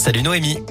Salut 0.00 0.22
Noémie. 0.22 0.64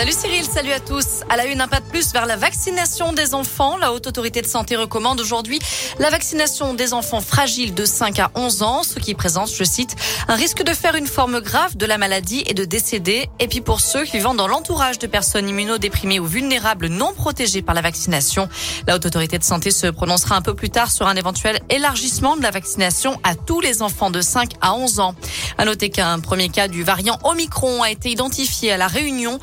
Salut 0.00 0.12
Cyril, 0.12 0.44
salut 0.46 0.72
à 0.72 0.80
tous. 0.80 1.24
À 1.28 1.36
la 1.36 1.44
une, 1.44 1.60
un 1.60 1.68
pas 1.68 1.80
de 1.80 1.84
plus 1.84 2.14
vers 2.14 2.24
la 2.24 2.36
vaccination 2.36 3.12
des 3.12 3.34
enfants. 3.34 3.76
La 3.76 3.92
Haute 3.92 4.06
Autorité 4.06 4.40
de 4.40 4.46
Santé 4.46 4.74
recommande 4.74 5.20
aujourd'hui 5.20 5.58
la 5.98 6.08
vaccination 6.08 6.72
des 6.72 6.94
enfants 6.94 7.20
fragiles 7.20 7.74
de 7.74 7.84
5 7.84 8.18
à 8.18 8.30
11 8.34 8.62
ans, 8.62 8.82
ce 8.82 8.98
qui 8.98 9.12
présente, 9.12 9.52
je 9.52 9.62
cite, 9.62 9.96
un 10.26 10.36
risque 10.36 10.62
de 10.62 10.72
faire 10.72 10.94
une 10.94 11.06
forme 11.06 11.40
grave 11.42 11.76
de 11.76 11.84
la 11.84 11.98
maladie 11.98 12.42
et 12.46 12.54
de 12.54 12.64
décéder. 12.64 13.28
Et 13.40 13.46
puis 13.46 13.60
pour 13.60 13.82
ceux 13.82 14.04
vivant 14.04 14.32
dans 14.32 14.48
l'entourage 14.48 14.98
de 14.98 15.06
personnes 15.06 15.46
immunodéprimées 15.46 16.18
ou 16.18 16.24
vulnérables 16.24 16.86
non 16.86 17.12
protégées 17.12 17.60
par 17.60 17.74
la 17.74 17.82
vaccination, 17.82 18.48
la 18.86 18.96
Haute 18.96 19.04
Autorité 19.04 19.36
de 19.36 19.44
Santé 19.44 19.70
se 19.70 19.86
prononcera 19.88 20.34
un 20.34 20.40
peu 20.40 20.54
plus 20.54 20.70
tard 20.70 20.90
sur 20.90 21.08
un 21.08 21.16
éventuel 21.16 21.60
élargissement 21.68 22.38
de 22.38 22.42
la 22.42 22.50
vaccination 22.50 23.20
à 23.22 23.34
tous 23.34 23.60
les 23.60 23.82
enfants 23.82 24.10
de 24.10 24.22
5 24.22 24.52
à 24.62 24.72
11 24.72 25.00
ans. 25.00 25.14
À 25.58 25.66
noter 25.66 25.90
qu'un 25.90 26.20
premier 26.20 26.48
cas 26.48 26.68
du 26.68 26.84
variant 26.84 27.18
Omicron 27.22 27.82
a 27.82 27.90
été 27.90 28.08
identifié 28.10 28.72
à 28.72 28.78
la 28.78 28.86
Réunion. 28.86 29.38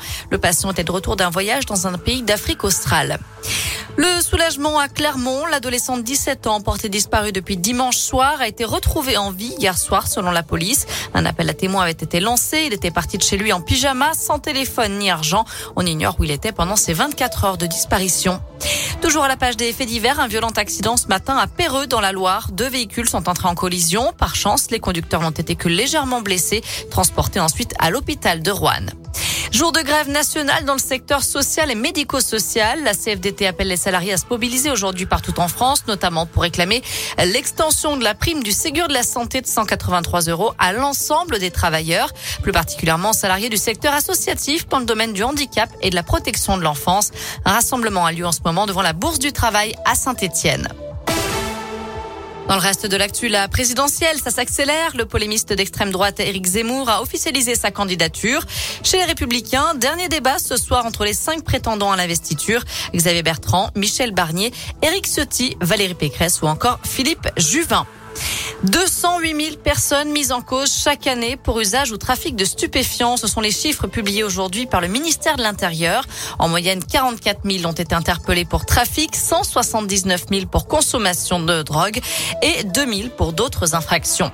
Était 0.70 0.84
de 0.84 0.92
retour 0.92 1.16
d'un 1.16 1.30
voyage 1.30 1.66
dans 1.66 1.86
un 1.86 1.98
pays 1.98 2.22
d'Afrique 2.22 2.64
australe. 2.64 3.18
Le 3.96 4.22
soulagement 4.22 4.78
à 4.78 4.88
Clermont, 4.88 5.44
l'adolescent 5.46 5.96
de 5.96 6.02
17 6.02 6.46
ans 6.46 6.60
porté 6.60 6.88
disparu 6.88 7.32
depuis 7.32 7.56
dimanche 7.56 7.96
soir 7.96 8.40
a 8.40 8.46
été 8.46 8.64
retrouvé 8.64 9.16
en 9.16 9.30
vie 9.30 9.52
hier 9.58 9.76
soir 9.76 10.06
selon 10.06 10.30
la 10.30 10.42
police. 10.44 10.86
Un 11.14 11.26
appel 11.26 11.50
à 11.50 11.54
témoins 11.54 11.82
avait 11.82 11.90
été 11.90 12.20
lancé. 12.20 12.62
Il 12.66 12.72
était 12.72 12.92
parti 12.92 13.18
de 13.18 13.24
chez 13.24 13.36
lui 13.36 13.52
en 13.52 13.60
pyjama, 13.60 14.14
sans 14.14 14.38
téléphone 14.38 14.98
ni 14.98 15.10
argent. 15.10 15.44
On 15.74 15.84
ignore 15.84 16.14
où 16.20 16.24
il 16.24 16.30
était 16.30 16.52
pendant 16.52 16.76
ces 16.76 16.92
24 16.92 17.44
heures 17.44 17.58
de 17.58 17.66
disparition. 17.66 18.40
Toujours 19.02 19.24
à 19.24 19.28
la 19.28 19.36
page 19.36 19.56
des 19.56 19.72
faits 19.72 19.88
divers, 19.88 20.20
un 20.20 20.28
violent 20.28 20.52
accident 20.56 20.96
ce 20.96 21.08
matin 21.08 21.36
à 21.36 21.46
Péreux 21.46 21.86
dans 21.86 22.00
la 22.00 22.12
Loire. 22.12 22.50
Deux 22.52 22.68
véhicules 22.68 23.08
sont 23.08 23.28
entrés 23.28 23.48
en 23.48 23.54
collision. 23.54 24.12
Par 24.16 24.36
chance, 24.36 24.70
les 24.70 24.80
conducteurs 24.80 25.22
n'ont 25.22 25.30
été 25.30 25.56
que 25.56 25.68
légèrement 25.68 26.20
blessés, 26.20 26.62
transportés 26.90 27.40
ensuite 27.40 27.74
à 27.78 27.90
l'hôpital 27.90 28.42
de 28.42 28.50
Rouen. 28.50 28.86
Jour 29.50 29.72
de 29.72 29.80
grève 29.80 30.10
nationale 30.10 30.64
dans 30.66 30.74
le 30.74 30.78
secteur 30.78 31.22
social 31.22 31.70
et 31.70 31.74
médico-social. 31.74 32.82
La 32.84 32.92
CFDT 32.92 33.46
appelle 33.46 33.68
les 33.68 33.76
salariés 33.76 34.12
à 34.12 34.18
se 34.18 34.26
mobiliser 34.30 34.70
aujourd'hui 34.70 35.06
partout 35.06 35.40
en 35.40 35.48
France, 35.48 35.84
notamment 35.86 36.26
pour 36.26 36.42
réclamer 36.42 36.82
l'extension 37.24 37.96
de 37.96 38.04
la 38.04 38.14
prime 38.14 38.42
du 38.42 38.52
Ségur 38.52 38.88
de 38.88 38.92
la 38.92 39.02
santé 39.02 39.40
de 39.40 39.46
183 39.46 40.22
euros 40.28 40.52
à 40.58 40.72
l'ensemble 40.72 41.38
des 41.38 41.50
travailleurs, 41.50 42.12
plus 42.42 42.52
particulièrement 42.52 43.14
salariés 43.14 43.48
du 43.48 43.56
secteur 43.56 43.94
associatif 43.94 44.68
dans 44.68 44.80
le 44.80 44.84
domaine 44.86 45.14
du 45.14 45.22
handicap 45.22 45.70
et 45.80 45.88
de 45.88 45.94
la 45.94 46.02
protection 46.02 46.58
de 46.58 46.62
l'enfance. 46.62 47.10
Un 47.46 47.52
rassemblement 47.52 48.04
a 48.04 48.12
lieu 48.12 48.26
en 48.26 48.32
ce 48.32 48.40
moment 48.44 48.66
devant 48.66 48.82
la 48.82 48.92
Bourse 48.92 49.18
du 49.18 49.32
Travail 49.32 49.74
à 49.86 49.94
Saint-Étienne. 49.94 50.68
Dans 52.48 52.54
le 52.54 52.62
reste 52.62 52.86
de 52.86 52.96
l'actu, 52.96 53.28
la 53.28 53.46
présidentielle, 53.46 54.16
ça 54.24 54.30
s'accélère. 54.30 54.96
Le 54.96 55.04
polémiste 55.04 55.52
d'extrême 55.52 55.90
droite 55.90 56.18
Éric 56.18 56.46
Zemmour 56.46 56.88
a 56.88 57.02
officialisé 57.02 57.54
sa 57.54 57.70
candidature. 57.70 58.42
Chez 58.82 58.96
les 58.96 59.04
Républicains, 59.04 59.74
dernier 59.74 60.08
débat 60.08 60.38
ce 60.38 60.56
soir 60.56 60.86
entre 60.86 61.04
les 61.04 61.12
cinq 61.12 61.44
prétendants 61.44 61.92
à 61.92 61.96
l'investiture. 61.98 62.64
Xavier 62.94 63.22
Bertrand, 63.22 63.68
Michel 63.76 64.12
Barnier, 64.12 64.50
Éric 64.80 65.06
Ciotti, 65.06 65.58
Valérie 65.60 65.92
Pécresse 65.92 66.40
ou 66.40 66.46
encore 66.46 66.80
Philippe 66.84 67.28
Juvin. 67.36 67.86
208 68.64 69.44
000 69.44 69.56
personnes 69.62 70.10
mises 70.10 70.32
en 70.32 70.40
cause 70.40 70.72
chaque 70.72 71.06
année 71.06 71.36
pour 71.36 71.60
usage 71.60 71.92
ou 71.92 71.96
trafic 71.96 72.34
de 72.36 72.44
stupéfiants. 72.44 73.16
Ce 73.16 73.26
sont 73.26 73.40
les 73.40 73.50
chiffres 73.50 73.86
publiés 73.86 74.24
aujourd'hui 74.24 74.66
par 74.66 74.80
le 74.80 74.88
ministère 74.88 75.36
de 75.36 75.42
l'Intérieur. 75.42 76.04
En 76.38 76.48
moyenne, 76.48 76.82
44 76.84 77.40
000 77.44 77.64
ont 77.68 77.72
été 77.72 77.94
interpellés 77.94 78.44
pour 78.44 78.66
trafic, 78.66 79.14
179 79.14 80.24
000 80.30 80.46
pour 80.46 80.66
consommation 80.66 81.40
de 81.40 81.62
drogue 81.62 82.00
et 82.42 82.64
2 82.64 82.94
000 82.94 83.08
pour 83.16 83.32
d'autres 83.32 83.74
infractions. 83.74 84.32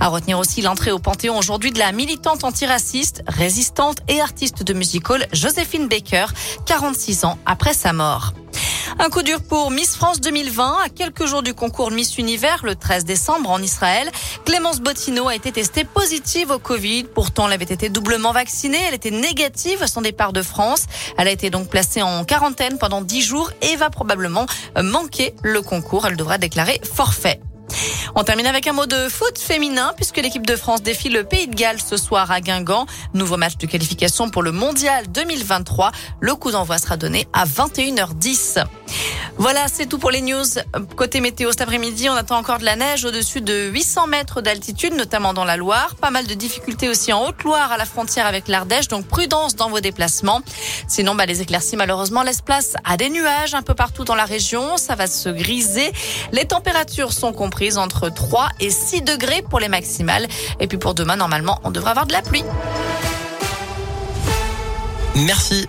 À 0.00 0.08
retenir 0.08 0.38
aussi 0.38 0.60
l'entrée 0.60 0.92
au 0.92 0.98
Panthéon 0.98 1.38
aujourd'hui 1.38 1.72
de 1.72 1.78
la 1.78 1.92
militante 1.92 2.44
antiraciste, 2.44 3.22
résistante 3.26 3.98
et 4.08 4.20
artiste 4.20 4.62
de 4.62 4.74
musical 4.74 5.26
Joséphine 5.32 5.88
Baker, 5.88 6.26
46 6.66 7.24
ans 7.24 7.38
après 7.46 7.72
sa 7.72 7.92
mort. 7.92 8.34
Un 8.98 9.10
coup 9.10 9.22
dur 9.22 9.42
pour 9.42 9.70
Miss 9.70 9.94
France 9.94 10.22
2020. 10.22 10.78
À 10.84 10.88
quelques 10.88 11.26
jours 11.26 11.42
du 11.42 11.52
concours 11.52 11.90
Miss 11.90 12.16
Univers, 12.16 12.64
le 12.64 12.74
13 12.74 13.04
décembre 13.04 13.50
en 13.50 13.60
Israël, 13.60 14.10
Clémence 14.46 14.80
Bottineau 14.80 15.28
a 15.28 15.34
été 15.34 15.52
testée 15.52 15.84
positive 15.84 16.50
au 16.50 16.58
Covid. 16.58 17.04
Pourtant, 17.04 17.46
elle 17.46 17.52
avait 17.52 17.66
été 17.66 17.90
doublement 17.90 18.32
vaccinée. 18.32 18.78
Elle 18.88 18.94
était 18.94 19.10
négative 19.10 19.82
à 19.82 19.86
son 19.86 20.00
départ 20.00 20.32
de 20.32 20.40
France. 20.40 20.86
Elle 21.18 21.28
a 21.28 21.30
été 21.30 21.50
donc 21.50 21.68
placée 21.68 22.00
en 22.00 22.24
quarantaine 22.24 22.78
pendant 22.78 23.02
10 23.02 23.22
jours 23.22 23.50
et 23.60 23.76
va 23.76 23.90
probablement 23.90 24.46
manquer 24.82 25.34
le 25.42 25.60
concours. 25.60 26.06
Elle 26.06 26.16
devra 26.16 26.38
déclarer 26.38 26.80
forfait. 26.82 27.38
On 28.14 28.24
termine 28.24 28.46
avec 28.46 28.66
un 28.66 28.72
mot 28.72 28.86
de 28.86 29.08
foot 29.08 29.38
féminin 29.38 29.92
puisque 29.96 30.16
l'équipe 30.18 30.46
de 30.46 30.56
France 30.56 30.82
défie 30.82 31.08
le 31.08 31.24
Pays 31.24 31.48
de 31.48 31.54
Galles 31.54 31.80
ce 31.80 31.96
soir 31.96 32.30
à 32.30 32.40
Guingamp. 32.40 32.86
Nouveau 33.14 33.36
match 33.36 33.56
de 33.56 33.66
qualification 33.66 34.30
pour 34.30 34.42
le 34.42 34.52
Mondial 34.52 35.06
2023. 35.10 35.92
Le 36.20 36.34
coup 36.34 36.50
d'envoi 36.50 36.78
sera 36.78 36.96
donné 36.96 37.26
à 37.32 37.44
21h10. 37.44 38.64
Voilà, 39.38 39.66
c'est 39.68 39.86
tout 39.86 39.98
pour 39.98 40.10
les 40.10 40.22
news. 40.22 40.44
Côté 40.96 41.20
météo 41.20 41.50
cet 41.50 41.60
après-midi, 41.60 42.08
on 42.08 42.14
attend 42.14 42.38
encore 42.38 42.58
de 42.58 42.64
la 42.64 42.74
neige 42.74 43.04
au-dessus 43.04 43.42
de 43.42 43.68
800 43.68 44.06
mètres 44.06 44.40
d'altitude, 44.40 44.94
notamment 44.94 45.34
dans 45.34 45.44
la 45.44 45.56
Loire. 45.56 45.94
Pas 45.96 46.10
mal 46.10 46.26
de 46.26 46.34
difficultés 46.34 46.88
aussi 46.88 47.12
en 47.12 47.26
Haute-Loire 47.26 47.70
à 47.70 47.76
la 47.76 47.84
frontière 47.84 48.26
avec 48.26 48.48
l'Ardèche, 48.48 48.88
donc 48.88 49.06
prudence 49.06 49.54
dans 49.54 49.68
vos 49.68 49.80
déplacements. 49.80 50.40
Sinon, 50.88 51.14
bah, 51.14 51.26
les 51.26 51.42
éclaircies 51.42 51.76
malheureusement 51.76 52.22
laissent 52.22 52.40
place 52.40 52.74
à 52.84 52.96
des 52.96 53.10
nuages 53.10 53.54
un 53.54 53.62
peu 53.62 53.74
partout 53.74 54.04
dans 54.04 54.14
la 54.14 54.24
région. 54.24 54.78
Ça 54.78 54.94
va 54.94 55.06
se 55.06 55.28
griser. 55.28 55.92
Les 56.32 56.46
températures 56.46 57.12
sont 57.12 57.32
comprises 57.32 57.76
entre 57.76 58.08
3 58.08 58.48
et 58.60 58.70
6 58.70 59.02
degrés 59.02 59.42
pour 59.42 59.60
les 59.60 59.68
maximales. 59.68 60.26
Et 60.60 60.66
puis 60.66 60.78
pour 60.78 60.94
demain, 60.94 61.16
normalement, 61.16 61.60
on 61.62 61.70
devrait 61.70 61.90
avoir 61.90 62.06
de 62.06 62.12
la 62.12 62.22
pluie. 62.22 62.44
Merci. 65.14 65.64